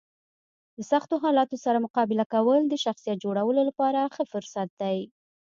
د 0.77 0.79
سختو 0.91 1.15
حالاتو 1.23 1.55
سره 1.65 1.83
مقابله 1.85 2.25
کول 2.33 2.59
د 2.67 2.73
شخصیت 2.85 3.17
جوړولو 3.25 3.61
لپاره 3.69 3.99
ښه 4.15 4.23
فرصت 4.31 4.69
دی. 4.81 4.97